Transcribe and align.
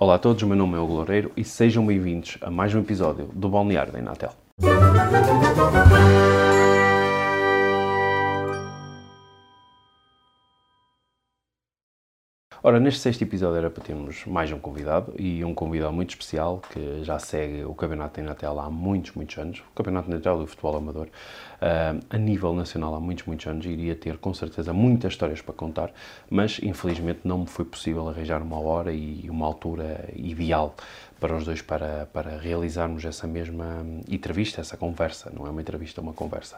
Olá 0.00 0.14
a 0.14 0.18
todos, 0.18 0.42
meu 0.44 0.56
nome 0.56 0.78
é 0.78 0.80
o 0.80 0.86
Loureiro 0.86 1.30
e 1.36 1.44
sejam 1.44 1.84
bem-vindos 1.84 2.38
a 2.40 2.50
mais 2.50 2.74
um 2.74 2.80
episódio 2.80 3.26
do 3.34 3.50
Balneário 3.50 3.92
da 3.92 3.98
Inatel. 3.98 4.32
Ora, 12.62 12.80
neste 12.80 13.00
sexto 13.00 13.20
episódio 13.22 13.58
era 13.58 13.68
para 13.68 13.82
termos 13.82 14.24
mais 14.24 14.50
um 14.50 14.58
convidado 14.58 15.14
e 15.18 15.44
um 15.44 15.52
convidado 15.52 15.92
muito 15.92 16.10
especial 16.10 16.62
que 16.70 17.04
já 17.04 17.18
segue 17.18 17.64
o 17.64 17.74
Campeonato 17.74 18.16
da 18.16 18.22
Inatel 18.22 18.58
há 18.58 18.70
muitos, 18.70 19.12
muitos 19.12 19.36
anos. 19.36 19.60
O 19.70 19.74
Campeonato 19.74 20.08
da 20.08 20.16
Inatel 20.16 20.38
do 20.38 20.46
Futebol 20.46 20.76
Amador, 20.76 21.08
uh, 21.60 22.00
a 22.08 22.18
nível 22.18 22.54
nacional 22.54 22.94
há 22.94 23.00
muitos, 23.00 23.24
muitos 23.26 23.46
anos. 23.46 23.66
Iria 23.66 23.94
ter 23.94 24.18
com 24.18 24.32
certeza 24.34 24.72
muitas 24.72 25.12
histórias 25.12 25.40
para 25.40 25.54
contar, 25.54 25.92
mas 26.28 26.58
infelizmente 26.62 27.20
não 27.24 27.38
me 27.38 27.46
foi 27.46 27.64
possível 27.64 28.08
arranjar 28.08 28.42
uma 28.42 28.58
hora 28.58 28.92
e 28.92 29.28
uma 29.28 29.46
altura 29.46 30.08
ideal 30.16 30.74
para 31.20 31.36
os 31.36 31.44
dois 31.44 31.60
para, 31.60 32.08
para 32.12 32.38
realizarmos 32.38 33.04
essa 33.04 33.26
mesma 33.26 33.84
entrevista, 34.08 34.60
essa 34.62 34.76
conversa. 34.76 35.30
Não 35.30 35.46
é 35.46 35.50
uma 35.50 35.60
entrevista, 35.60 36.00
é 36.00 36.02
uma 36.02 36.14
conversa. 36.14 36.56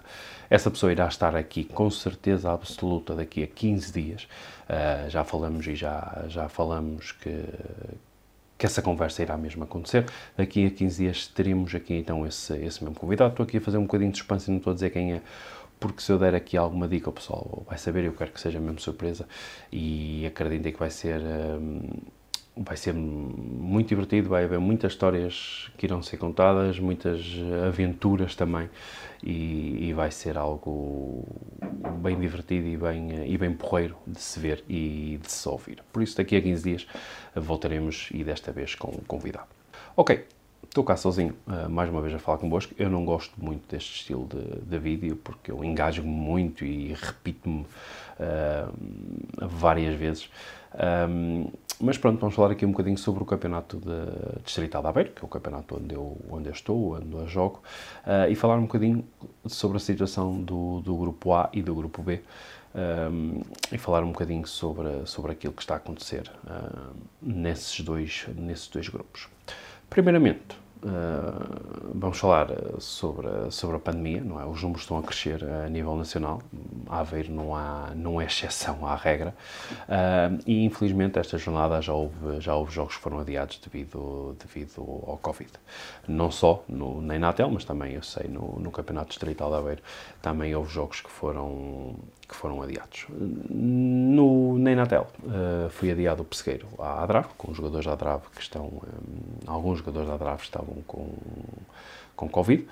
Essa 0.48 0.70
pessoa 0.70 0.92
irá 0.92 1.08
estar 1.08 1.34
aqui 1.34 1.64
com 1.64 1.90
certeza 1.90 2.52
absoluta 2.52 3.14
daqui 3.14 3.42
a 3.42 3.46
15 3.46 3.92
dias. 3.92 4.28
Uh, 4.68 5.10
já 5.10 5.24
falamos 5.24 5.66
e 5.66 5.74
já, 5.74 6.24
já 6.28 6.48
falamos 6.48 7.10
que, 7.10 7.44
que 8.62 8.66
essa 8.66 8.80
conversa 8.80 9.20
irá 9.22 9.36
mesmo 9.36 9.64
acontecer. 9.64 10.06
Daqui 10.36 10.64
a 10.64 10.70
15 10.70 11.02
dias 11.02 11.26
teremos 11.26 11.74
aqui 11.74 11.94
então 11.94 12.24
esse, 12.24 12.54
esse 12.64 12.84
mesmo 12.84 12.94
convidado. 12.94 13.32
Estou 13.32 13.42
aqui 13.42 13.56
a 13.56 13.60
fazer 13.60 13.76
um 13.76 13.82
bocadinho 13.82 14.12
de 14.12 14.18
suspense 14.18 14.48
e 14.48 14.52
não 14.52 14.58
estou 14.58 14.70
a 14.70 14.74
dizer 14.74 14.90
quem 14.90 15.14
é, 15.14 15.22
porque 15.80 16.00
se 16.00 16.12
eu 16.12 16.16
der 16.16 16.32
aqui 16.32 16.56
alguma 16.56 16.86
dica, 16.86 17.10
o 17.10 17.12
pessoal 17.12 17.64
vai 17.68 17.76
saber. 17.76 18.04
Eu 18.04 18.12
quero 18.12 18.30
que 18.30 18.40
seja 18.40 18.60
mesmo 18.60 18.78
surpresa 18.78 19.26
e 19.72 20.24
acreditem 20.26 20.72
que 20.72 20.78
vai 20.78 20.90
ser. 20.90 21.20
Um, 21.20 21.88
vai 22.56 22.76
ser 22.76 22.94
muito 22.94 23.88
divertido, 23.88 24.28
vai 24.28 24.44
haver 24.44 24.60
muitas 24.60 24.92
histórias 24.92 25.68
que 25.76 25.86
irão 25.86 26.00
ser 26.00 26.18
contadas, 26.18 26.78
muitas 26.78 27.20
aventuras 27.66 28.36
também, 28.36 28.70
e, 29.24 29.88
e 29.88 29.92
vai 29.92 30.12
ser 30.12 30.38
algo 30.38 31.26
bem 32.02 32.18
divertido 32.18 32.66
e 32.66 32.76
bem, 32.76 33.32
e 33.32 33.38
bem 33.38 33.52
porreiro 33.52 33.96
de 34.06 34.20
se 34.20 34.40
ver 34.40 34.64
e 34.68 35.18
de 35.22 35.30
se 35.30 35.48
ouvir. 35.48 35.82
Por 35.92 36.02
isso, 36.02 36.16
daqui 36.16 36.36
a 36.36 36.42
15 36.42 36.62
dias 36.62 36.86
voltaremos 37.34 38.08
e 38.12 38.24
desta 38.24 38.52
vez 38.52 38.74
com 38.74 38.88
um 38.88 39.00
convidado. 39.06 39.48
Ok, 39.96 40.26
estou 40.64 40.84
cá 40.84 40.96
sozinho, 40.96 41.34
uh, 41.46 41.68
mais 41.68 41.90
uma 41.90 42.00
vez 42.00 42.14
a 42.14 42.18
falar 42.18 42.38
convosco. 42.38 42.74
Eu 42.78 42.88
não 42.88 43.04
gosto 43.04 43.32
muito 43.42 43.68
deste 43.68 44.00
estilo 44.00 44.26
de, 44.26 44.60
de 44.60 44.78
vídeo 44.78 45.16
porque 45.16 45.50
eu 45.50 45.62
engajo-me 45.64 46.08
muito 46.08 46.64
e 46.64 46.94
repito-me 46.94 47.60
uh, 47.60 49.46
várias 49.46 49.94
vezes. 49.94 50.30
Um, 51.08 51.50
mas 51.80 51.98
pronto, 51.98 52.20
vamos 52.20 52.34
falar 52.34 52.52
aqui 52.52 52.64
um 52.64 52.70
bocadinho 52.70 52.96
sobre 52.96 53.22
o 53.22 53.26
campeonato 53.26 53.76
de 53.76 54.42
Distrital 54.44 54.82
de 54.82 54.88
Aveiro, 54.88 55.10
que 55.10 55.22
é 55.22 55.24
o 55.24 55.28
campeonato 55.28 55.76
onde 55.76 55.94
eu, 55.94 56.16
onde 56.30 56.48
eu 56.48 56.52
estou, 56.52 56.94
onde 56.96 57.12
eu 57.12 57.26
jogo, 57.26 57.60
uh, 58.06 58.30
e 58.30 58.34
falar 58.34 58.56
um 58.56 58.62
bocadinho 58.62 59.04
sobre 59.46 59.78
a 59.78 59.80
situação 59.80 60.40
do, 60.40 60.80
do 60.80 60.96
grupo 60.96 61.32
A 61.32 61.50
e 61.52 61.60
do 61.60 61.74
grupo 61.74 62.00
B, 62.02 62.20
um, 62.74 63.42
e 63.70 63.78
falar 63.78 64.02
um 64.02 64.12
bocadinho 64.12 64.46
sobre, 64.46 65.06
sobre 65.06 65.32
aquilo 65.32 65.52
que 65.52 65.62
está 65.62 65.74
a 65.74 65.76
acontecer 65.76 66.30
uh, 66.44 66.94
nesses, 67.20 67.80
dois, 67.80 68.26
nesses 68.36 68.68
dois 68.68 68.88
grupos. 68.88 69.28
Primeiramente, 69.92 70.62
Uh, 70.84 71.92
vamos 71.94 72.18
falar 72.18 72.48
sobre, 72.80 73.28
sobre 73.52 73.76
a 73.76 73.78
pandemia, 73.78 74.20
não 74.20 74.40
é? 74.40 74.44
Os 74.44 74.60
números 74.60 74.82
estão 74.82 74.98
a 74.98 75.02
crescer 75.02 75.44
a 75.44 75.68
nível 75.68 75.94
nacional. 75.94 76.42
Aveiro 77.00 77.32
não, 77.32 77.54
há, 77.54 77.92
não 77.94 78.20
é 78.20 78.26
exceção 78.26 78.86
à 78.86 78.94
regra. 78.94 79.34
Uh, 79.72 80.42
e, 80.46 80.64
infelizmente, 80.64 81.18
esta 81.18 81.38
jornada 81.38 81.80
já 81.80 81.92
houve, 81.92 82.40
já 82.40 82.54
houve 82.54 82.72
jogos 82.72 82.96
que 82.96 83.02
foram 83.02 83.18
adiados 83.20 83.58
devido, 83.58 84.36
devido 84.38 84.82
ao 85.06 85.18
Covid. 85.18 85.50
Não 86.06 86.30
só 86.30 86.62
no, 86.68 87.00
na 87.00 87.16
Inatel, 87.16 87.50
mas 87.50 87.64
também, 87.64 87.94
eu 87.94 88.02
sei, 88.02 88.28
no, 88.28 88.58
no 88.58 88.70
Campeonato 88.70 89.08
Distrital 89.08 89.50
de 89.50 89.56
Aveiro, 89.56 89.82
também 90.20 90.54
houve 90.54 90.72
jogos 90.72 91.00
que 91.00 91.10
foram, 91.10 91.96
que 92.28 92.34
foram 92.34 92.62
adiados. 92.62 93.06
No, 93.08 94.58
na 94.58 94.72
Inatel 94.72 95.06
uh, 95.24 95.70
foi 95.70 95.90
adiado 95.90 96.22
o 96.22 96.24
Pessegueiro 96.24 96.68
à 96.78 97.02
Adrave, 97.02 97.28
com 97.36 97.52
jogadores 97.54 97.86
da 97.86 97.92
Adrave 97.92 98.24
que 98.34 98.40
estão... 98.40 98.66
Um, 98.66 98.82
alguns 99.46 99.78
jogadores 99.78 100.08
da 100.08 100.14
Adrave 100.14 100.42
estavam 100.42 100.76
com, 100.86 101.08
com 102.14 102.28
Covid 102.28 102.66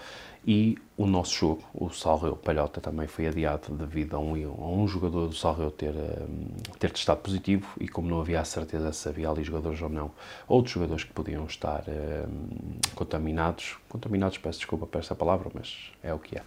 e 0.47 0.79
o 0.97 1.07
nosso 1.07 1.35
jogo, 1.35 1.63
o 1.75 1.91
Salreu 1.91 2.37
Palhota, 2.37 2.81
também 2.81 3.07
foi 3.07 3.27
adiado 3.27 3.75
devido 3.75 4.10
a 4.17 4.19
um, 4.19 4.35
a 4.35 4.69
um 4.69 4.87
jogador 4.87 5.29
do 5.29 5.35
Salreu 5.35 5.71
ter, 5.71 5.95
um, 5.95 6.47
ter 6.79 6.91
testado 6.91 7.21
positivo 7.21 7.67
e 7.81 7.89
como 7.89 8.09
não 8.09 8.21
havia 8.21 8.41
a 8.41 8.45
certeza 8.45 8.93
se 8.93 9.09
havia 9.09 9.29
ali 9.29 9.43
jogadores 9.43 9.81
ou 9.83 9.89
não, 9.89 10.11
outros 10.47 10.75
jogadores 10.75 11.05
que 11.05 11.13
podiam 11.13 11.45
estar 11.45 11.85
um, 11.89 12.79
contaminados, 12.95 13.77
contaminados, 13.91 14.39
peço 14.39 14.59
desculpa 14.59 14.87
por 14.87 14.99
essa 14.99 15.15
palavra, 15.15 15.51
mas 15.53 15.91
é 16.03 16.15
o 16.15 16.19
que 16.19 16.39
é, 16.39 16.43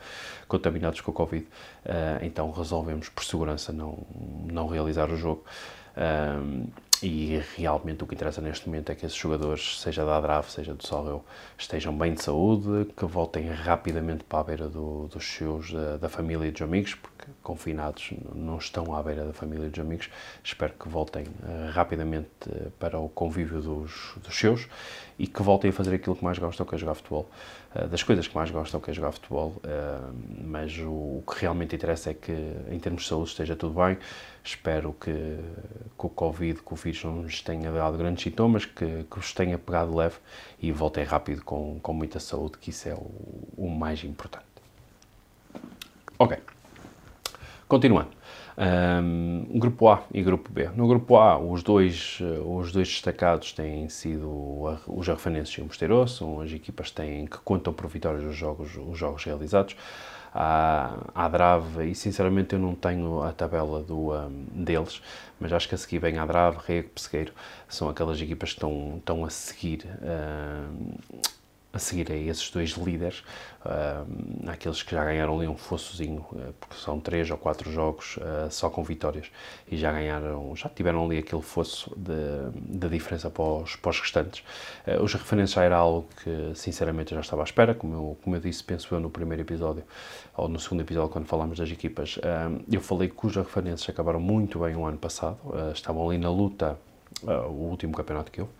contaminados 0.47 1.01
com 1.01 1.11
o 1.11 1.13
Covid, 1.13 1.45
uh, 1.45 2.23
então 2.23 2.49
resolvemos 2.51 3.09
por 3.09 3.23
segurança 3.23 3.71
não, 3.71 3.99
não 4.51 4.67
realizar 4.67 5.11
o 5.11 5.17
jogo. 5.17 5.43
Um, 5.95 6.67
e 7.03 7.43
realmente 7.57 8.01
o 8.01 8.07
que 8.07 8.15
interessa 8.15 8.39
neste 8.39 8.65
momento 8.65 8.89
é 8.89 8.95
que 8.95 9.05
esses 9.05 9.17
jogadores, 9.17 9.81
seja 9.81 10.05
da 10.05 10.15
Adrave, 10.15 10.49
seja 10.49 10.73
do 10.73 10.87
Salreu, 10.87 11.21
estejam 11.57 11.93
bem 11.97 12.13
de 12.13 12.23
saúde, 12.23 12.89
que 12.95 13.05
voltem 13.05 13.49
rapidamente 13.49 14.23
para 14.23 14.39
a 14.39 14.43
beira 14.43 14.69
do, 14.69 15.09
dos 15.09 15.25
seus, 15.25 15.73
da, 15.73 15.97
da, 15.97 16.07
família 16.07 16.47
e 16.47 16.51
dos 16.51 16.61
amigos, 16.61 16.95
porque 16.95 17.29
confinados 17.41 18.13
não 18.33 18.57
estão 18.57 18.95
à 18.95 19.03
beira 19.03 19.25
da 19.25 19.33
família 19.33 19.65
e 19.67 19.69
dos 19.69 19.79
amigos. 19.81 20.09
Espero 20.41 20.73
que 20.79 20.87
voltem 20.87 21.25
uh, 21.25 21.71
rapidamente 21.73 22.29
uh, 22.47 22.71
para 22.79 22.97
o 22.97 23.09
convívio 23.09 23.61
dos, 23.61 24.13
dos 24.23 24.35
seus 24.37 24.65
e 25.19 25.27
que 25.27 25.43
voltem 25.43 25.71
a 25.71 25.73
fazer 25.73 25.95
aquilo 25.95 26.15
que 26.15 26.23
mais 26.23 26.39
gostam, 26.39 26.65
que 26.65 26.73
é 26.73 26.77
jogar 26.77 26.93
futebol. 26.95 27.29
Uh, 27.75 27.87
das 27.87 28.03
coisas 28.03 28.27
que 28.27 28.35
mais 28.35 28.51
gostam, 28.51 28.79
que 28.79 28.91
é 28.91 28.93
jogar 28.93 29.11
futebol. 29.11 29.59
mas 30.45 30.77
o, 30.79 31.23
que 31.27 31.41
realmente 31.41 31.75
interessa 31.75 32.11
é 32.11 32.13
que, 32.13 32.31
em 32.69 32.79
termos 32.79 33.03
de 33.03 33.09
saúde, 33.09 33.29
esteja 33.29 33.55
tudo 33.55 33.81
bem. 33.83 33.97
Espero 34.43 34.93
que, 34.93 35.11
que 35.11 36.05
o 36.05 36.09
Covid, 36.09 36.61
que 36.61 36.73
o 36.73 36.75
vírus 36.75 37.03
não 37.03 37.23
nos 37.23 37.41
tenha 37.41 37.71
dado 37.71 37.97
grandes 37.97 38.23
sintomas, 38.23 38.65
que, 38.65 39.05
que 39.09 39.19
os 39.19 39.33
tenha 39.33 39.57
pegado 39.57 39.95
leve 39.95 40.17
e 40.61 40.71
voltem 40.71 41.03
rápido 41.03 41.43
com, 41.43 41.79
com 41.81 41.93
muita 41.93 42.19
saúde, 42.19 42.57
que 42.59 42.69
isso 42.69 42.87
é 42.87 42.93
o, 42.93 43.09
o 43.57 43.69
mais 43.69 44.03
importante. 44.03 44.45
Ok. 46.19 46.37
Continuando. 47.73 48.11
Um, 48.55 49.57
grupo 49.57 49.89
A 49.89 50.03
e 50.13 50.21
Grupo 50.21 50.51
B. 50.51 50.69
No 50.75 50.87
Grupo 50.87 51.17
A, 51.17 51.39
os 51.39 51.63
dois, 51.63 52.19
os 52.45 52.71
dois 52.71 52.87
destacados 52.87 53.51
têm 53.51 53.89
sido 53.89 54.77
os 54.85 55.09
Arfanenses 55.09 55.55
e 55.55 55.61
o 55.61 55.63
Mosteiro, 55.63 56.07
são 56.07 56.39
as 56.39 56.51
equipas 56.51 56.91
têm, 56.91 57.25
que 57.25 57.39
contam 57.39 57.73
por 57.73 57.87
vitórias 57.87 58.23
os 58.25 58.35
jogos, 58.35 58.77
os 58.77 58.95
jogos 58.95 59.23
realizados. 59.23 59.75
A, 60.35 60.99
a 61.15 61.27
Drave, 61.27 61.89
e 61.89 61.95
sinceramente 61.95 62.53
eu 62.53 62.59
não 62.59 62.75
tenho 62.75 63.23
a 63.23 63.31
tabela 63.31 63.81
do, 63.81 64.13
um, 64.13 64.45
deles, 64.53 65.01
mas 65.39 65.51
acho 65.51 65.67
que 65.67 65.73
a 65.73 65.77
seguir 65.77 65.97
vem 65.97 66.19
a 66.19 66.27
Drave, 66.27 66.59
Rego, 66.67 66.89
Pesqueiro, 66.89 67.33
são 67.67 67.89
aquelas 67.89 68.21
equipas 68.21 68.49
que 68.49 68.57
estão, 68.57 68.97
estão 68.99 69.25
a 69.25 69.31
seguir 69.31 69.83
a 71.73 71.79
seguir 71.79 72.11
a 72.11 72.15
esses 72.15 72.51
dois 72.51 72.69
líderes, 72.71 73.23
uh, 73.65 74.47
aqueles 74.47 74.83
que 74.83 74.91
já 74.91 75.03
ganharam 75.03 75.35
ali 75.35 75.47
um 75.47 75.57
fossozinho, 75.57 76.23
uh, 76.31 76.53
porque 76.59 76.75
são 76.75 76.99
três 76.99 77.31
ou 77.31 77.37
quatro 77.37 77.71
jogos 77.71 78.17
uh, 78.17 78.51
só 78.51 78.69
com 78.69 78.83
vitórias 78.83 79.31
e 79.67 79.75
já 79.75 79.91
ganharam, 79.91 80.55
já 80.55 80.69
tiveram 80.69 81.03
ali 81.03 81.17
aquele 81.17 81.41
fosso 81.41 81.91
de 81.97 82.89
diferença 82.89 83.27
para 83.31 83.43
os, 83.43 83.75
para 83.75 83.89
os 83.89 83.99
restantes. 83.99 84.43
Uh, 84.85 85.01
os 85.01 85.15
referentes 85.15 85.53
já 85.53 85.63
era 85.63 85.75
algo 85.75 86.07
que, 86.23 86.51
sinceramente, 86.53 87.11
eu 87.11 87.15
já 87.15 87.21
estava 87.21 87.41
à 87.41 87.45
espera, 87.45 87.73
como 87.73 87.95
eu, 87.95 88.17
como 88.23 88.35
eu 88.35 88.39
disse, 88.39 88.63
penso 88.63 88.93
eu, 88.93 88.99
no 88.99 89.09
primeiro 89.09 89.41
episódio, 89.41 89.83
ou 90.37 90.47
no 90.47 90.59
segundo 90.59 90.81
episódio, 90.81 91.09
quando 91.09 91.25
falámos 91.25 91.57
das 91.57 91.71
equipas. 91.71 92.19
eu 92.71 92.81
falei 92.81 93.09
que 93.09 93.25
os 93.25 93.35
referentes 93.35 93.87
acabaram 93.89 94.19
muito 94.19 94.59
bem 94.59 94.75
o 94.75 94.85
ano 94.85 94.97
passado, 94.97 95.37
estavam 95.73 96.07
ali 96.07 96.19
na 96.19 96.29
luta, 96.29 96.77
o 97.23 97.69
último 97.69 97.93
campeonato 97.93 98.31
que 98.31 98.41
houve, 98.41 98.53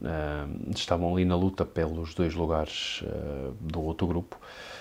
Uh, 0.00 0.70
estavam 0.70 1.12
ali 1.12 1.24
na 1.24 1.34
luta 1.34 1.64
pelos 1.64 2.14
dois 2.14 2.34
lugares 2.34 3.02
uh, 3.02 3.52
do 3.60 3.82
outro 3.82 4.06
grupo 4.06 4.36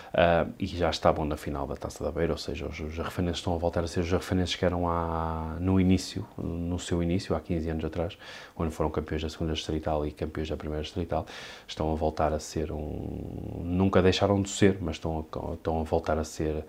uh, 0.10 0.54
e 0.60 0.68
já 0.68 0.90
estavam 0.90 1.26
na 1.26 1.36
final 1.36 1.66
da 1.66 1.76
Taça 1.76 2.04
da 2.04 2.12
Beira, 2.12 2.34
ou 2.34 2.38
seja, 2.38 2.68
os, 2.68 2.80
os 2.80 2.98
referentes 2.98 3.40
estão 3.40 3.56
a 3.56 3.58
voltar 3.58 3.84
a 3.84 3.88
ser 3.88 4.02
os 4.02 4.12
referentes 4.12 4.56
que 4.56 4.64
eram 4.64 4.88
há, 4.88 5.58
no 5.60 5.80
início, 5.80 6.28
no 6.38 6.78
seu 6.78 7.02
início, 7.02 7.36
há 7.36 7.40
15 7.40 7.70
anos 7.70 7.86
atrás, 7.86 8.18
onde 8.56 8.72
foram 8.72 8.92
campeões 8.92 9.24
da 9.24 9.30
segunda 9.30 9.54
distrital 9.54 10.06
e 10.06 10.12
campeões 10.12 10.50
da 10.50 10.56
primeira 10.56 10.84
distrital, 10.84 11.26
estão 11.68 11.92
a 11.92 11.96
voltar 11.96 12.32
a 12.32 12.40
ser 12.40 12.72
um... 12.72 13.62
nunca 13.64 14.02
deixaram 14.02 14.42
de 14.42 14.50
ser, 14.50 14.78
mas 14.80 14.98
estão 14.98 15.26
a, 15.34 15.54
estão 15.54 15.82
a 15.82 15.84
voltar 15.84 16.20
a 16.20 16.24
ser 16.24 16.64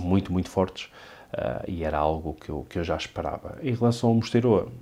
muito, 0.00 0.32
muito 0.32 0.48
fortes. 0.48 0.88
Uh, 1.36 1.70
e 1.70 1.84
era 1.84 1.98
algo 1.98 2.32
que 2.32 2.48
eu, 2.48 2.66
que 2.66 2.78
eu 2.78 2.84
já 2.84 2.96
esperava. 2.96 3.58
Em 3.62 3.74
relação 3.74 4.08
ao 4.08 4.14
Mosteiro, 4.14 4.72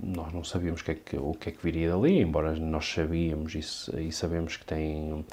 nós 0.00 0.32
não 0.32 0.44
sabíamos 0.44 0.80
que, 0.80 0.92
é 0.92 0.94
que, 0.94 1.16
o 1.16 1.32
que 1.34 1.48
é 1.48 1.52
que 1.52 1.60
viria 1.60 1.90
dali, 1.90 2.20
embora 2.20 2.54
nós 2.54 2.86
sabíamos 2.86 3.56
e, 3.56 4.06
e 4.06 4.12
sabemos 4.12 4.56
que 4.56 4.64
tem 4.64 5.24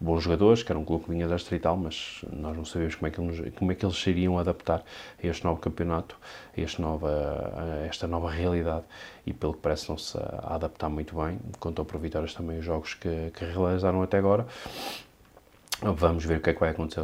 bons 0.00 0.22
jogadores, 0.22 0.62
que 0.62 0.72
era 0.72 0.78
um 0.78 0.86
clube 0.86 1.04
que 1.04 1.10
vinha 1.10 1.28
da 1.28 1.36
Distrital, 1.36 1.76
mas 1.76 2.24
nós 2.32 2.56
não 2.56 2.64
sabíamos 2.64 2.94
como 2.94 3.08
é 3.08 3.10
que 3.10 3.20
eles, 3.20 3.54
como 3.54 3.72
é 3.72 3.74
que 3.74 3.84
eles 3.84 3.96
se 3.96 4.08
iriam 4.08 4.38
adaptar 4.38 4.82
a 5.22 5.26
este 5.26 5.44
novo 5.44 5.60
campeonato, 5.60 6.16
a, 6.56 6.60
este 6.60 6.80
nova, 6.80 7.82
a 7.82 7.86
esta 7.86 8.06
nova 8.06 8.30
realidade, 8.30 8.84
e 9.26 9.34
pelo 9.34 9.52
que 9.52 9.60
parece 9.60 9.90
não 9.90 9.98
se 9.98 10.16
adaptar 10.44 10.88
muito 10.88 11.14
bem, 11.14 11.38
contou 11.60 11.84
por 11.84 12.00
vitórias 12.00 12.32
também 12.32 12.58
os 12.58 12.64
jogos 12.64 12.94
que, 12.94 13.30
que 13.34 13.44
realizaram 13.44 14.02
até 14.02 14.16
agora. 14.16 14.46
Vamos 15.82 16.24
ver 16.24 16.38
o 16.38 16.40
que 16.40 16.48
é 16.48 16.54
que 16.54 16.60
vai 16.60 16.70
acontecer 16.70 17.00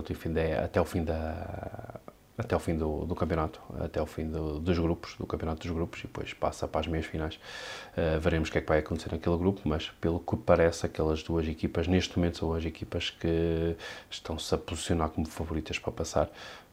até 0.65 0.81
o 0.81 0.85
fim 0.87 1.05
da 1.05 2.01
até 2.39 2.55
o 2.55 2.59
fim 2.61 2.77
do, 2.77 3.05
do 3.05 3.17
campeonato, 3.17 3.61
até 3.81 4.01
o 4.01 4.07
fim 4.07 4.31
do, 4.31 4.61
dos 4.61 4.79
grupos, 4.79 5.17
do 5.17 5.27
campeonato 5.27 5.67
dos 5.67 5.77
grupos, 5.77 5.99
e 5.99 6.03
depois 6.05 6.33
passa 6.33 6.69
para 6.69 6.81
as 6.81 6.87
meias 6.87 7.05
finais. 7.05 7.35
Uh, 7.35 8.21
veremos 8.21 8.49
o 8.49 8.53
que 8.53 8.59
é 8.59 8.61
que 8.61 8.69
vai 8.69 8.79
acontecer 8.79 9.11
naquele 9.11 9.37
grupo, 9.37 9.61
mas 9.65 9.91
pelo 10.01 10.21
que 10.21 10.37
parece, 10.37 10.87
aquelas 10.87 11.23
duas 11.25 11.49
equipas, 11.49 11.89
neste 11.89 12.17
momento, 12.17 12.39
são 12.39 12.55
as 12.55 12.65
equipas 12.65 13.11
que 13.11 13.77
estão-se 14.09 14.55
a 14.55 14.59
posicionar 14.59 15.11
como 15.11 15.27
favoritas 15.27 15.81
para 15.81 15.93
passar, 15.93 16.31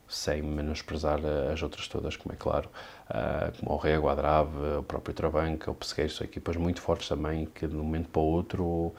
sem 0.07 0.39
menosprezar 0.43 1.19
as 1.51 1.63
outras 1.63 1.87
todas, 1.87 2.15
como 2.15 2.35
é 2.35 2.37
claro, 2.37 2.69
uh, 3.09 3.59
como 3.59 3.71
o 3.71 3.77
Rei 3.77 3.97
Guadrave, 3.97 4.77
o 4.77 4.83
próprio 4.83 5.15
Trabanca, 5.15 5.71
o 5.71 5.73
Pesqueiro, 5.73 6.11
são 6.11 6.25
equipas 6.25 6.55
muito 6.57 6.79
fortes 6.79 7.07
também, 7.07 7.47
que 7.47 7.67
de 7.67 7.75
um 7.75 7.83
momento 7.83 8.09
para 8.09 8.21
o 8.21 8.25
outro 8.25 8.63
uh, 8.63 8.93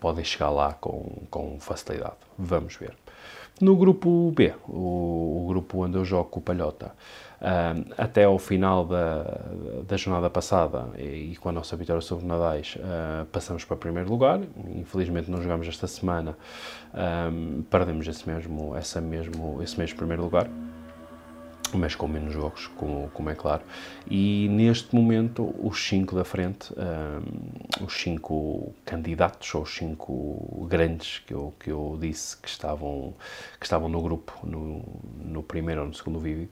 podem 0.00 0.24
chegar 0.24 0.48
lá 0.48 0.72
com, 0.72 1.26
com 1.30 1.60
facilidade. 1.60 2.16
Vamos 2.38 2.74
ver. 2.76 2.96
No 3.60 3.76
grupo 3.76 4.32
B, 4.34 4.54
o, 4.66 5.42
o 5.42 5.46
grupo 5.48 5.84
onde 5.84 5.98
eu 5.98 6.04
jogo 6.04 6.30
com 6.30 6.40
o 6.40 6.42
Palhota, 6.42 6.92
uh, 7.42 7.92
até 7.98 8.24
ao 8.24 8.38
final 8.38 8.86
da, 8.86 9.22
da 9.86 9.96
jornada 9.98 10.30
passada 10.30 10.88
e, 10.96 11.32
e 11.32 11.36
com 11.36 11.50
a 11.50 11.52
nossa 11.52 11.76
vitória 11.76 12.00
sobre 12.00 12.24
o 12.24 12.28
Nadais, 12.28 12.76
uh, 12.76 13.26
passamos 13.26 13.62
para 13.66 13.74
o 13.74 13.78
primeiro 13.78 14.08
lugar. 14.08 14.40
Infelizmente 14.74 15.30
não 15.30 15.42
jogamos 15.42 15.68
esta 15.68 15.86
semana, 15.86 16.38
um, 17.30 17.62
perdemos 17.68 18.08
esse 18.08 18.26
mesmo, 18.26 18.74
essa 18.74 18.98
mesmo, 18.98 19.62
esse 19.62 19.78
mesmo 19.78 19.96
primeiro 19.98 20.22
lugar 20.22 20.48
mas 21.76 21.94
com 21.94 22.06
menos 22.08 22.32
jogos, 22.32 22.66
como, 22.76 23.10
como 23.10 23.30
é 23.30 23.34
claro. 23.34 23.62
E 24.08 24.48
neste 24.50 24.94
momento, 24.94 25.54
os 25.62 25.82
cinco 25.86 26.14
da 26.14 26.24
frente, 26.24 26.72
um, 26.72 27.84
os 27.84 27.94
cinco 27.94 28.74
candidatos, 28.84 29.54
ou 29.54 29.62
os 29.62 29.74
cinco 29.74 30.66
grandes 30.68 31.20
que 31.20 31.34
eu, 31.34 31.54
que 31.58 31.70
eu 31.70 31.98
disse 32.00 32.36
que 32.36 32.48
estavam, 32.48 33.14
que 33.58 33.66
estavam 33.66 33.88
no 33.88 34.00
grupo, 34.02 34.32
no, 34.44 34.82
no 35.24 35.42
primeiro 35.42 35.82
ou 35.82 35.86
no 35.86 35.94
segundo 35.94 36.18
vídeo, 36.18 36.48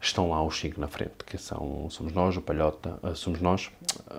estão 0.00 0.30
lá 0.30 0.42
os 0.42 0.58
cinco 0.58 0.80
na 0.80 0.88
frente, 0.88 1.24
que 1.26 1.36
são, 1.36 1.88
somos 1.90 2.12
nós, 2.12 2.36
o 2.36 2.42
Palhota, 2.42 2.98
uh, 3.02 3.14
somos 3.14 3.40
nós, 3.40 3.70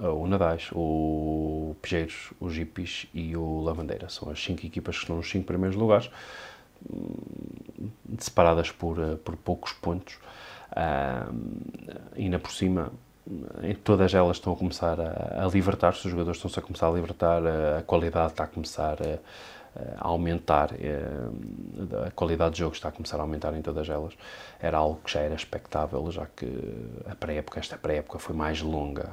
uh, 0.02 0.08
o 0.08 0.28
Nadais, 0.28 0.70
o 0.74 1.76
Pejeiros, 1.82 2.32
o 2.40 2.50
Jipis 2.50 3.08
e 3.14 3.36
o 3.36 3.62
Lavandeira. 3.62 4.10
São 4.10 4.30
as 4.30 4.44
cinco 4.44 4.66
equipas 4.66 4.96
que 4.96 5.04
estão 5.04 5.18
nos 5.18 5.30
cinco 5.30 5.46
primeiros 5.46 5.76
lugares 5.76 6.10
separadas 8.26 8.72
por, 8.72 9.00
eh, 9.00 9.16
por 9.16 9.36
poucos 9.38 9.74
pontos. 9.74 10.18
Ainda 12.16 12.40
por 12.40 12.52
cima, 12.52 12.94
em 13.62 13.76
todas 13.76 14.14
elas 14.14 14.38
estão 14.38 14.54
a 14.54 14.56
começar 14.56 14.98
a, 15.02 15.44
a 15.44 15.48
libertar-se, 15.48 16.06
os 16.06 16.12
jogadores 16.12 16.38
estão-se 16.38 16.58
a 16.60 16.62
começar 16.62 16.88
a 16.88 16.92
libertar, 16.92 17.46
a, 17.46 17.80
a 17.80 17.82
qualidade 17.84 18.32
está 18.32 18.46
a 18.46 18.48
começar 18.48 18.98
a, 19.02 19.20
a 19.98 20.08
aumentar, 20.08 20.74
eh, 20.80 22.08
a 22.08 22.12
qualidade 22.12 22.54
de 22.56 22.60
jogo 22.60 22.74
está 22.74 22.90
a 22.90 22.92
começar 22.92 23.18
a 23.18 23.22
aumentar 23.22 23.56
em 23.56 23.62
todas 23.62 23.88
elas. 23.90 24.14
Era 24.60 24.78
algo 24.78 25.00
que 25.04 25.12
já 25.12 25.22
era 25.22 25.36
expectável, 25.36 26.10
já 26.12 26.26
que 26.26 26.48
a 27.10 27.16
pré-época, 27.16 27.60
esta 27.60 27.78
pré-época 27.78 28.20
foi 28.20 28.36
mais 28.36 28.62
longa, 28.62 29.10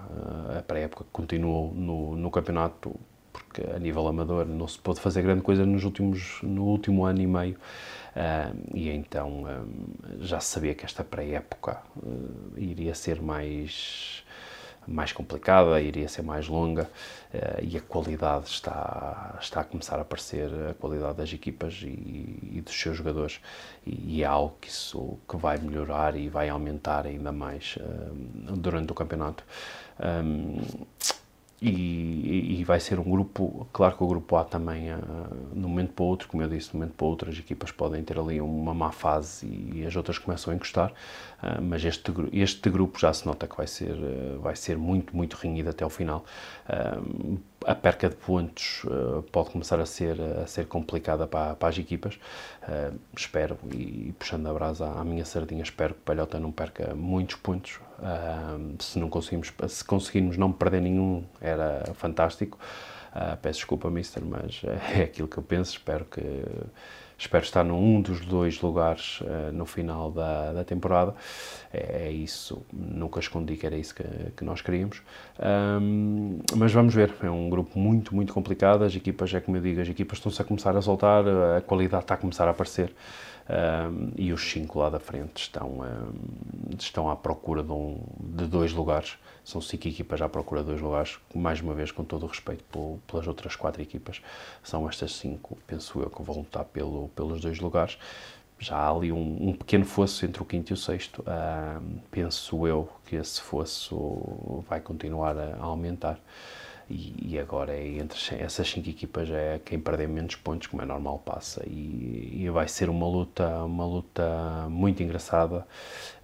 eh, 0.55 0.59
a 0.59 0.63
pré-época 0.63 1.05
continuou 1.13 1.73
no, 1.73 2.17
no 2.17 2.31
campeonato 2.31 2.95
porque 3.33 3.63
a 3.75 3.79
nível 3.79 4.07
amador 4.07 4.47
não 4.47 4.67
se 4.67 4.79
pôde 4.79 5.01
fazer 5.01 5.23
grande 5.23 5.43
coisa 5.43 5.65
nos 5.65 5.85
últimos, 5.85 6.41
no 6.43 6.65
último 6.65 7.05
ano 7.05 7.21
e 7.21 7.27
meio. 7.27 7.57
Uh, 8.19 8.75
e 8.75 8.89
então 8.89 9.45
um, 9.45 10.25
já 10.25 10.41
se 10.41 10.49
sabia 10.49 10.75
que 10.75 10.85
esta 10.85 11.05
pré-época 11.05 11.81
uh, 11.97 12.53
iria 12.57 12.93
ser 12.93 13.23
mais, 13.23 14.25
mais 14.89 15.13
complicada, 15.13 15.81
iria 15.81 16.09
ser 16.09 16.23
mais 16.23 16.49
longa 16.49 16.91
uh, 17.33 17.63
e 17.63 17.77
a 17.77 17.81
qualidade 17.81 18.49
está, 18.49 19.37
está 19.41 19.61
a 19.61 19.65
começar 19.65 19.99
a 19.99 20.03
aparecer, 20.03 20.51
a 20.69 20.75
qualidade 20.75 21.19
das 21.19 21.33
equipas 21.33 21.81
e, 21.85 22.57
e 22.57 22.63
dos 22.65 22.75
seus 22.75 22.97
jogadores 22.97 23.41
e, 23.87 24.17
e, 24.17 24.23
é 24.25 24.27
algo 24.27 24.57
que, 24.61 24.69
isso, 24.69 25.17
que 25.29 25.37
vai 25.37 25.57
melhorar 25.59 26.17
e 26.17 26.29
vai 26.29 26.49
aumentar 26.49 27.07
ainda 27.07 27.31
mais 27.31 27.79
durante 28.57 28.91
o 28.91 28.95
campeonato. 28.95 29.45
Um, 30.01 30.87
e, 31.61 32.61
e, 32.61 32.65
vai 32.65 32.79
ser 32.79 33.01
um 33.01 33.11
grupo, 33.11 33.67
claro 33.73 33.97
que 33.97 34.05
o 34.05 34.07
grupo 34.07 34.37
A 34.37 34.45
também, 34.45 34.93
uh, 34.93 34.99
de 35.53 35.59
um 35.59 35.69
momento 35.69 35.93
para 35.93 36.05
outro, 36.05 36.29
como 36.29 36.41
eu 36.41 36.49
disse, 36.49 36.71
de 36.71 36.77
um 36.77 36.79
momento 36.79 36.95
para 36.95 37.07
outro, 37.07 37.31
as 37.31 37.37
equipas 37.37 37.73
podem 37.73 38.03
ter 38.05 38.17
ali 38.17 38.41
uma 38.41 38.73
má 38.73 38.93
fase 38.93 39.45
e, 39.45 39.81
e 39.81 39.87
as 39.87 39.97
outras 39.97 40.19
começam 40.19 40.53
a 40.53 40.57
encostar, 40.57 40.93
uh, 41.43 41.61
mas 41.61 41.85
este, 41.85 42.13
este 42.33 42.71
grupo 42.71 42.99
já 42.99 43.13
se 43.13 43.27
nota 43.27 43.49
que 43.49 43.57
vai 43.57 43.67
ser, 43.67 43.91
uh, 43.91 44.39
vai 44.41 44.55
ser 44.55 44.79
muito, 44.79 45.17
muito 45.17 45.35
renhido 45.35 45.69
até 45.69 45.83
ao 45.83 45.91
final. 45.91 46.25
A 47.67 47.75
perca 47.75 48.09
de 48.09 48.17
pontos 48.17 48.83
pode 49.33 49.51
começar 49.51 49.81
a 49.81 49.87
ser, 49.87 50.21
a 50.21 50.47
ser 50.47 50.67
complicada 50.67 51.27
para, 51.27 51.55
para 51.57 51.69
as 51.69 51.79
equipas. 51.79 52.19
espero, 53.17 53.59
e, 53.73 54.15
puxando 54.19 54.47
a 54.49 54.55
brasa 54.55 54.87
à 54.87 55.05
minha 55.05 55.25
sardinha, 55.25 55.63
espero 55.63 55.95
que 55.95 56.01
o 56.01 56.03
Palhota 56.05 56.39
não 56.39 56.53
perca 56.53 56.95
muitos 56.95 57.37
pontos, 57.37 57.81
se 58.79 58.99
não 58.99 59.09
conseguimos, 59.09 59.53
se 59.69 59.85
conseguirmos 59.85 60.37
não 60.37 60.53
perder 60.53 60.81
nenhum, 60.81 61.25
era 61.41 61.83
fantástico. 61.95 62.59
Uh, 63.09 63.37
peço 63.39 63.61
desculpa, 63.61 63.91
Mister, 63.91 64.23
mas 64.25 64.63
é 64.95 65.03
aquilo 65.03 65.27
que 65.27 65.39
eu 65.39 65.43
penso. 65.43 65.73
Espero 65.73 66.05
que 66.05 66.21
espero 67.19 67.45
estar 67.45 67.65
num 67.65 68.01
dos 68.01 68.21
dois 68.21 68.61
lugares 68.61 69.21
uh, 69.23 69.53
no 69.53 69.67
final 69.67 70.11
da, 70.11 70.53
da 70.53 70.65
temporada. 70.65 71.15
É, 71.73 72.07
é, 72.07 72.13
isso, 72.13 72.63
nunca 72.73 73.19
escondi 73.19 73.57
que 73.57 73.67
era 73.67 73.77
isso 73.77 73.95
que, 73.95 74.05
que 74.37 74.45
nós 74.45 74.63
queríamos. 74.63 75.03
Um, 75.39 76.39
mas 76.57 76.73
vamos 76.73 76.95
ver, 76.95 77.13
é 77.23 77.31
um 77.31 77.51
grupo 77.51 77.79
muito, 77.79 78.15
muito 78.15 78.33
complicado. 78.33 78.85
As 78.85 78.95
equipas, 78.95 79.35
é 79.35 79.41
como 79.41 79.57
eu 79.57 79.61
digo, 79.61 79.81
as 79.81 79.89
equipas 79.89 80.19
estão-se 80.19 80.41
a 80.41 80.45
começar 80.45 80.77
a 80.77 80.81
soltar, 80.81 81.25
a 81.57 81.61
qualidade 81.61 82.05
está 82.05 82.15
a 82.15 82.19
começar 82.19 82.47
a 82.47 82.53
aparecer 82.53 82.93
um, 83.49 84.13
e 84.17 84.31
os 84.33 84.51
cinco 84.51 84.79
lá 84.79 84.91
da 84.91 85.01
frente 85.01 85.43
estão, 85.43 85.81
um, 85.81 86.77
estão 86.79 87.09
à 87.09 87.17
procura 87.17 87.63
de, 87.63 87.73
um, 87.73 87.99
de, 88.21 88.47
dois 88.47 88.73
lugares. 88.73 89.17
São 89.43 89.61
cinco 89.61 89.89
equipas 89.89 90.21
à 90.21 90.29
procura 90.29 90.61
de 90.61 90.67
dois 90.69 90.81
lugares, 90.81 91.19
mais 91.35 91.61
uma 91.61 91.75
vez, 91.75 91.91
com 91.91 92.05
todo 92.05 92.25
o 92.25 92.27
respeito 92.27 93.01
pelas 93.07 93.27
outras 93.27 93.57
quatro 93.57 93.81
equipas. 93.81 94.21
São 94.63 94.87
estas 94.87 95.15
cinco, 95.15 95.57
penso 95.67 96.01
eu, 96.01 96.11
que 96.11 96.23
vão 96.23 96.37
lutar 96.37 96.67
pelo, 96.67 97.09
pelos 97.09 97.41
dois 97.41 97.59
lugares. 97.59 97.99
Já 98.59 98.77
há 98.77 98.91
ali 98.91 99.13
um, 99.13 99.49
um 99.49 99.53
pequeno 99.55 99.85
fosso 99.85 100.27
entre 100.27 100.43
o 100.43 100.45
quinto 100.45 100.73
e 100.73 100.75
o 100.75 100.77
sexto. 100.77 101.25
penso 102.11 102.67
eu 102.67 102.89
que 103.07 103.17
esse 103.17 103.41
fosso 103.41 104.63
vai 104.69 104.81
continuar 104.81 105.39
a, 105.39 105.57
a 105.57 105.65
aumentar 105.65 106.21
e, 106.91 107.35
e, 107.35 107.39
agora 107.39 107.75
é 107.75 107.99
entre 107.99 108.19
essas 108.39 108.69
cinco 108.69 108.89
equipas 108.89 109.29
é 109.31 109.61
quem 109.63 109.79
perder 109.79 110.09
menos 110.09 110.37
pontos, 110.37 110.69
como 110.69 110.83
é 110.83 110.87
normal, 110.87 111.19
passa. 111.19 111.63
E, 111.67 112.45
e, 112.45 112.51
vai 112.51 112.67
ser 112.67 112.89
uma 112.89 113.07
luta, 113.07 113.47
uma 113.65 113.85
luta 113.85 114.67
muito 114.71 115.03
engraçada 115.03 115.67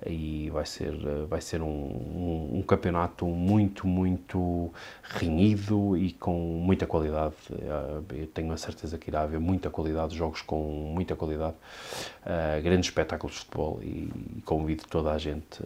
e 0.06 0.48
vai 0.50 0.64
ser, 0.64 0.94
vai 1.28 1.40
ser 1.40 1.60
um, 1.60 1.66
um, 1.66 2.50
um 2.58 2.62
campeonato 2.62 3.26
muito, 3.26 3.86
muito 3.86 4.72
renhido 5.02 5.96
e 5.98 6.12
com 6.12 6.32
muita 6.32 6.86
qualidade. 6.86 7.34
Eh, 7.52 8.22
eu 8.22 8.26
tenho 8.28 8.52
a 8.52 8.56
certeza 8.56 8.96
que 8.96 9.10
irá 9.10 9.22
haver 9.22 9.40
muita 9.40 9.68
qualidade, 9.68 10.16
jogos 10.16 10.40
com 10.42 10.60
muita 10.94 11.14
qualidade, 11.14 11.54
uh, 12.24 12.62
grandes 12.62 12.88
espetáculos 12.88 13.34
de 13.34 13.40
futebol 13.40 13.80
e, 13.82 14.10
e 14.36 14.42
convido 14.44 14.84
toda 14.88 15.12
a 15.12 15.18
gente 15.18 15.62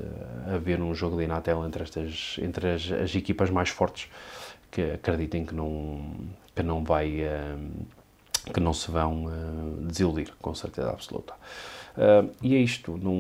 a 0.53 0.59
ver 0.59 0.81
um 0.81 0.95
jogo 0.95 1.17
de 1.17 1.25
Inatel 1.25 1.65
entre, 1.65 1.83
estas, 1.83 2.37
entre 2.41 2.73
as, 2.73 2.91
as 2.91 3.15
equipas 3.15 3.51
mais 3.51 3.69
fortes 3.69 4.09
que 4.71 4.83
acreditem 4.93 5.45
que 5.45 5.55
não, 5.55 6.01
que 6.55 6.63
não 6.63 6.85
vai, 6.85 7.23
uh, 7.23 8.53
que 8.53 8.61
não 8.61 8.73
se 8.73 8.91
vão 8.91 9.27
uh, 9.27 9.87
desiludir, 9.87 10.33
com 10.41 10.55
certeza 10.55 10.91
absoluta. 10.91 11.35
Uh, 11.97 12.31
e 12.41 12.55
é 12.55 12.59
isto, 12.59 12.97
não, 12.97 13.13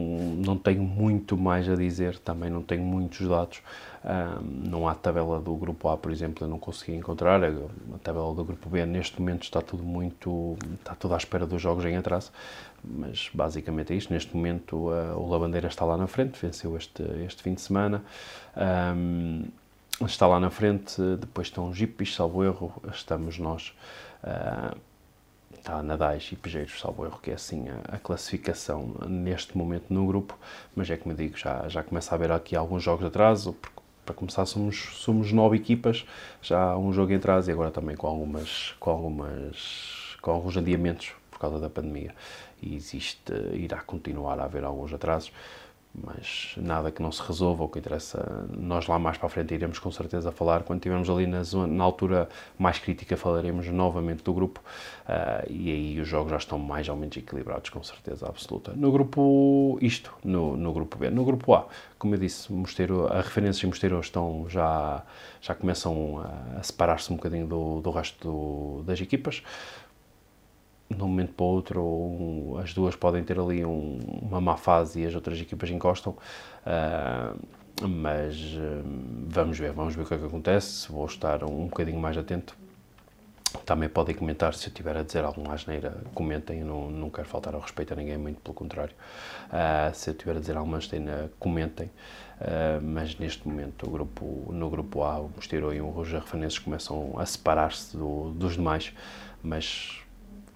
não 0.45 0.57
tenho 0.57 0.83
muito 0.83 1.37
mais 1.37 1.69
a 1.69 1.75
dizer, 1.75 2.19
também 2.19 2.49
não 2.49 2.62
tenho 2.62 2.83
muitos 2.83 3.26
dados. 3.26 3.61
Não 4.64 4.88
há 4.88 4.95
tabela 4.95 5.40
do 5.40 5.55
grupo 5.57 5.88
A, 5.88 5.97
por 5.99 6.12
exemplo, 6.12 6.45
eu 6.45 6.49
não 6.49 6.59
consegui 6.59 6.95
encontrar. 6.95 7.43
A, 7.43 7.49
a, 7.49 7.99
tabela 8.02 8.33
do 8.33 8.45
grupo 8.45 8.71
B, 8.71 8.87
neste 8.87 9.21
momento, 9.21 9.43
está 9.43 9.61
tudo 9.61 9.83
muito. 9.83 10.57
está 10.78 10.95
tudo 10.95 11.14
à 11.14 11.17
espera 11.17 11.45
dos 11.45 11.61
jogos 11.61 11.85
em 11.85 11.97
atraso. 11.97 12.31
Mas 12.83 13.28
basicamente 13.35 13.93
é 13.93 13.97
isto. 13.97 14.12
Neste 14.12 14.35
momento, 14.35 14.88
uh, 14.88 15.19
o 15.19 15.28
Lavandeira 15.28 15.67
está 15.67 15.85
lá 15.85 15.97
na 15.97 16.07
frente, 16.07 16.38
venceu 16.40 16.76
este, 16.76 17.02
este 17.26 17.43
fim 17.43 17.55
de 17.55 17.61
semana. 17.61 18.02
Um, 18.57 19.43
está 20.07 20.26
lá 20.26 20.38
na 20.38 20.50
frente, 20.50 21.00
depois 21.19 21.49
estão 21.49 21.73
Jipis, 21.73 22.14
salvo 22.14 22.45
erro, 22.45 22.73
estamos 22.93 23.38
nós, 23.38 23.75
uh, 24.23 24.76
está 25.55 25.83
Nadais 25.83 26.28
e 26.33 26.37
Pejeiros, 26.37 26.78
salvo 26.81 27.05
erro, 27.05 27.19
que 27.21 27.31
é 27.31 27.35
assim 27.35 27.67
a, 27.69 27.97
a, 27.97 27.99
classificação 27.99 28.95
neste 29.09 29.57
momento 29.57 29.93
no 29.93 30.07
grupo, 30.07 30.38
mas 30.75 30.88
é 30.90 30.97
como 30.97 31.14
digo, 31.14 31.37
já, 31.37 31.69
já 31.69 31.83
começa 31.83 32.12
a 32.12 32.17
haver 32.17 32.31
aqui 32.31 32.55
alguns 32.55 32.83
jogos 32.83 33.00
de 33.00 33.07
atraso, 33.07 33.52
porque 33.55 33.78
para 34.05 34.14
começar 34.14 34.47
somos, 34.47 34.76
somos 34.95 35.33
nove 35.33 35.57
equipas, 35.57 36.07
já 36.40 36.62
há 36.62 36.78
um 36.78 36.93
jogo 36.93 37.12
em 37.12 37.17
atraso 37.17 37.50
e 37.50 37.52
agora 37.52 37.71
também 37.71 37.97
com 37.97 38.07
algumas, 38.07 38.75
com 38.81 38.90
algumas 38.90 40.17
com 40.21 40.31
alguns 40.31 40.57
adiamentos 40.57 41.12
por 41.31 41.38
causa 41.38 41.61
da 41.61 41.71
pandemia. 41.71 42.14
E 42.61 42.75
existe, 42.75 43.33
irá 43.52 43.81
continuar 43.81 44.40
a 44.40 44.45
haver 44.45 44.64
alguns 44.64 44.93
atrasos 44.93 45.33
mas 46.05 46.55
nada 46.57 46.90
que 46.90 47.02
não 47.02 47.11
se 47.11 47.23
resolva. 47.23 47.64
O 47.64 47.69
que 47.69 47.78
interessa, 47.78 48.47
nós 48.50 48.87
lá 48.87 48.99
mais 48.99 49.17
para 49.17 49.26
a 49.26 49.31
frente 49.31 49.55
iremos 49.55 49.78
com 49.78 49.90
certeza 49.90 50.31
falar. 50.33 50.62
Quando 50.62 50.78
estivermos 50.78 51.09
ali 51.09 51.26
na, 51.26 51.43
zona, 51.43 51.67
na 51.67 51.85
altura 51.85 52.28
mais 52.59 52.78
crítica, 52.78 53.17
falaremos 53.17 53.67
novamente 53.69 54.23
do 54.23 54.33
grupo 54.33 54.61
uh, 55.09 55.50
e 55.50 55.71
aí 55.71 56.00
os 56.00 56.09
jogos 56.09 56.31
já 56.31 56.37
estão 56.37 56.59
mais 56.59 56.88
ou 56.88 56.97
menos 56.97 57.17
equilibrados, 57.17 57.71
com 57.71 57.83
certeza 57.83 58.26
absoluta. 58.26 58.73
No 58.75 58.90
grupo, 58.93 59.78
isto, 59.81 60.12
no, 60.25 60.57
no 60.57 60.73
grupo 60.73 60.99
B. 60.99 61.11
No 61.11 61.25
grupo 61.25 61.55
A, 61.55 61.67
como 61.99 62.14
eu 62.14 62.19
disse, 62.19 62.52
Mosteiro, 62.52 63.07
a 63.07 63.21
referências 63.21 63.62
e 63.62 63.67
Mosteiro 63.67 63.99
estão 64.00 64.47
já, 64.49 65.02
já 65.40 65.55
começam 65.55 66.21
a, 66.21 66.59
a 66.59 66.62
separar-se 66.62 67.12
um 67.12 67.17
bocadinho 67.17 67.47
do, 67.47 67.81
do 67.81 67.90
resto 67.90 68.28
do, 68.28 68.83
das 68.85 69.00
equipas 69.00 69.43
de 70.90 71.02
um 71.02 71.09
momento 71.09 71.35
para 71.35 71.45
o 71.45 71.49
outro, 71.49 71.83
um, 71.83 72.59
as 72.59 72.73
duas 72.73 72.97
podem 72.97 73.23
ter 73.23 73.38
ali 73.38 73.64
um, 73.64 73.99
uma 74.23 74.40
má 74.40 74.57
fase 74.57 75.02
e 75.02 75.07
as 75.07 75.14
outras 75.14 75.38
equipas 75.38 75.68
encostam. 75.71 76.16
Uh, 76.64 77.38
mas 77.87 78.37
uh, 78.37 78.83
vamos 79.28 79.59
ver, 79.59 79.73
vamos 79.73 79.95
ver 79.95 80.02
o 80.02 80.07
que 80.07 80.14
é 80.14 80.18
que 80.18 80.25
acontece. 80.25 80.90
Vou 80.90 81.04
estar 81.04 81.45
um, 81.45 81.66
bocadinho 81.66 82.00
mais 82.00 82.16
atento. 82.16 82.57
Também 83.64 83.88
podem 83.88 84.14
comentar 84.14 84.54
se 84.54 84.68
eu 84.68 84.73
tiver 84.73 84.97
a 84.97 85.02
dizer 85.02 85.25
alguma 85.25 85.54
asneira, 85.54 86.02
comentem. 86.14 86.61
Eu 86.61 86.66
não, 86.66 86.90
não 86.90 87.11
quero 87.11 87.28
faltar 87.28 87.54
ao 87.54 87.61
respeito 87.61 87.92
a 87.92 87.97
ninguém, 87.97 88.16
muito 88.16 88.40
pelo 88.40 88.54
contrário. 88.54 88.95
Uh, 89.49 89.95
se 89.95 90.09
eu 90.09 90.14
tiver 90.14 90.37
a 90.37 90.40
dizer 90.40 90.57
alguma 90.57 90.78
asneira, 90.78 91.30
comentem. 91.38 91.90
mas 92.83 93.18
neste 93.18 93.47
momento, 93.47 93.87
o 93.87 93.90
grupo, 93.90 94.49
no 94.52 94.71
grupo 94.71 95.02
A, 95.02 95.18
o 95.18 95.30
Mosteiro 95.35 95.73
e 95.73 95.80
o 95.83 95.90
Roger 95.90 96.21
Refanenses 96.21 96.59
começam 96.59 97.14
a 97.18 97.26
separar-se 97.26 97.95
do, 97.95 98.30
dos 98.30 98.54
demais. 98.54 98.92
Mas 99.42 100.02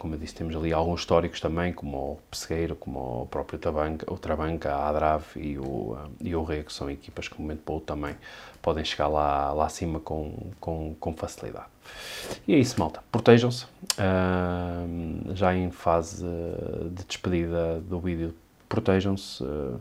como 0.02 0.16
eu 0.16 0.18
disse, 0.18 0.34
temos 0.34 0.56
ali 0.56 0.72
alguns 0.72 1.02
históricos 1.02 1.40
também, 1.40 1.72
como 1.72 1.96
o 1.96 2.18
Pessegueiro, 2.28 2.74
como 2.74 3.22
o 3.22 3.26
próprio 3.26 3.56
Tabanca, 3.56 4.12
o 4.12 4.18
Trabanca, 4.18 4.74
a 4.74 4.88
Adrave 4.88 5.24
e 5.36 5.56
o, 5.56 5.96
e 6.20 6.34
o 6.34 6.44
que 6.44 6.72
são 6.72 6.90
equipas 6.90 7.28
que, 7.28 7.36
no 7.36 7.42
momento 7.42 7.60
para 7.60 7.74
outro, 7.74 7.94
também 7.94 8.16
podem 8.60 8.84
chegar 8.84 9.06
lá, 9.06 9.52
lá 9.52 9.66
acima 9.66 10.00
com, 10.00 10.50
com, 10.58 10.96
com 10.98 11.14
facilidade. 11.14 11.66
E 12.48 12.52
é 12.52 12.58
isso, 12.58 12.80
malta. 12.80 13.00
Protejam-se. 13.12 13.64
Uh, 13.64 15.36
já 15.36 15.54
em 15.54 15.70
fase 15.70 16.26
de 16.90 17.04
despedida 17.04 17.78
do 17.82 18.00
vídeo, 18.00 18.34
protejam-se. 18.68 19.44
Uh, 19.44 19.78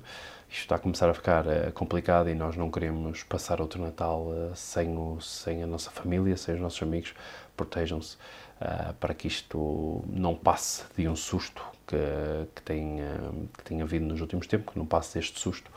isto 0.51 0.63
está 0.63 0.75
a 0.75 0.79
começar 0.79 1.09
a 1.09 1.13
ficar 1.13 1.47
uh, 1.47 1.71
complicado 1.73 2.29
e 2.29 2.35
nós 2.35 2.57
não 2.57 2.69
queremos 2.69 3.23
passar 3.23 3.61
outro 3.61 3.81
Natal 3.81 4.23
uh, 4.23 4.51
sem, 4.53 4.97
o, 4.97 5.17
sem 5.21 5.63
a 5.63 5.67
nossa 5.67 5.89
família, 5.89 6.35
sem 6.35 6.55
os 6.55 6.59
nossos 6.59 6.83
amigos. 6.83 7.13
Protejam-se 7.55 8.17
uh, 8.59 8.93
para 8.95 9.13
que 9.13 9.29
isto 9.29 10.03
não 10.07 10.35
passe 10.35 10.83
de 10.97 11.07
um 11.07 11.15
susto 11.15 11.63
que, 11.87 11.95
que, 12.53 12.61
tem, 12.63 12.97
que 13.57 13.63
tem 13.63 13.81
havido 13.81 14.05
nos 14.05 14.19
últimos 14.19 14.45
tempos, 14.45 14.73
que 14.73 14.77
não 14.77 14.85
passe 14.85 15.17
deste 15.17 15.39
susto 15.39 15.71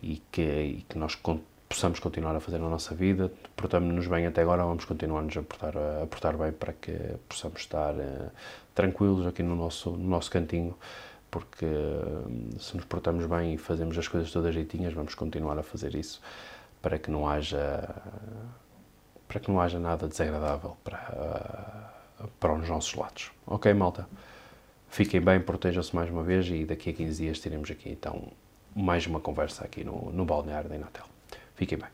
e 0.00 0.22
que, 0.30 0.40
e 0.40 0.86
que 0.88 0.96
nós 0.96 1.16
con 1.16 1.40
possamos 1.68 1.98
continuar 2.00 2.36
a 2.36 2.40
fazer 2.40 2.58
na 2.58 2.68
nossa 2.68 2.94
vida. 2.94 3.32
Portamos-nos 3.56 4.06
bem 4.06 4.26
até 4.26 4.42
agora, 4.42 4.62
vamos 4.62 4.84
continuar-nos 4.84 5.34
a 5.34 5.42
portar, 5.42 5.74
a 6.02 6.06
portar 6.06 6.36
bem 6.36 6.52
para 6.52 6.74
que 6.74 6.92
possamos 7.26 7.60
estar 7.60 7.94
tranquilos 8.74 9.26
aqui 9.26 9.42
no 9.42 9.56
nosso, 9.56 9.90
no 9.90 10.06
nosso 10.06 10.30
cantinho 10.30 10.76
porque 11.32 11.64
hum, 11.64 12.50
se 12.60 12.76
nos 12.76 12.84
portamos 12.84 13.26
bem 13.26 13.54
e 13.54 13.58
fazemos 13.58 13.98
as 13.98 14.06
coisas 14.06 14.30
todas 14.30 14.54
jeitinhas, 14.54 14.92
vamos 14.92 15.14
continuar 15.14 15.58
a 15.58 15.62
fazer 15.62 15.96
isso 15.96 16.20
para 16.80 16.98
que 16.98 17.10
não 17.10 17.26
haja 17.26 17.88
para 19.26 19.40
que 19.40 19.50
não 19.50 19.58
haja 19.58 19.78
nada 19.78 20.06
desagradável 20.06 20.76
para, 20.84 21.90
para 22.38 22.52
os 22.52 22.68
nossos 22.68 22.94
lados. 22.94 23.32
Ok, 23.46 23.72
malta? 23.72 24.06
Fiquem 24.90 25.22
bem, 25.22 25.40
protejam-se 25.40 25.96
mais 25.96 26.10
uma 26.10 26.22
vez 26.22 26.46
e 26.48 26.66
daqui 26.66 26.90
a 26.90 26.92
15 26.92 27.22
dias 27.22 27.40
teremos 27.40 27.70
aqui 27.70 27.88
então 27.88 28.30
mais 28.76 29.06
uma 29.06 29.20
conversa 29.20 29.64
aqui 29.64 29.82
no, 29.84 30.12
no 30.12 30.26
Balneário 30.26 30.68
da 30.68 30.76
Inatel. 30.76 31.06
Fiquem 31.54 31.78
bem. 31.78 31.88